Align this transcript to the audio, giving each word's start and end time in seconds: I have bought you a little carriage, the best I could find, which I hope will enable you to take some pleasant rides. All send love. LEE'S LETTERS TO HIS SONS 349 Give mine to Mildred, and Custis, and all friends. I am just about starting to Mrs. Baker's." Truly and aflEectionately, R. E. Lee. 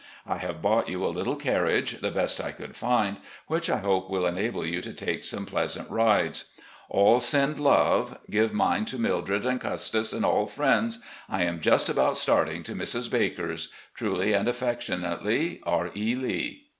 I 0.25 0.39
have 0.39 0.63
bought 0.63 0.89
you 0.89 1.05
a 1.05 1.13
little 1.15 1.35
carriage, 1.35 1.99
the 2.01 2.09
best 2.09 2.41
I 2.41 2.51
could 2.53 2.75
find, 2.75 3.17
which 3.45 3.69
I 3.69 3.77
hope 3.77 4.09
will 4.09 4.25
enable 4.25 4.65
you 4.65 4.81
to 4.81 4.93
take 4.95 5.23
some 5.23 5.45
pleasant 5.45 5.91
rides. 5.91 6.45
All 6.89 7.19
send 7.19 7.59
love. 7.59 8.09
LEE'S 8.09 8.09
LETTERS 8.09 8.09
TO 8.09 8.15
HIS 8.15 8.15
SONS 8.15 8.49
349 8.49 8.49
Give 8.49 8.53
mine 8.57 8.85
to 8.85 9.13
Mildred, 9.37 9.45
and 9.45 9.61
Custis, 9.61 10.13
and 10.13 10.25
all 10.25 10.45
friends. 10.47 11.01
I 11.29 11.43
am 11.43 11.61
just 11.61 11.87
about 11.87 12.17
starting 12.17 12.63
to 12.63 12.73
Mrs. 12.73 13.11
Baker's." 13.11 13.71
Truly 13.95 14.33
and 14.33 14.47
aflEectionately, 14.47 15.59
R. 15.67 15.91
E. 15.95 16.15
Lee. 16.15 16.63